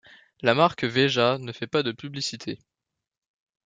[0.41, 2.57] La marque Veja ne fait pas de publicité.